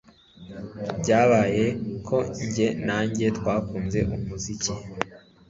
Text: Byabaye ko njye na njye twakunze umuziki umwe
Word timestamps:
Byabaye 0.99 1.65
ko 2.07 2.17
njye 2.45 2.67
na 2.85 2.97
njye 3.07 3.27
twakunze 3.37 3.99
umuziki 4.15 4.67
umwe 4.73 4.91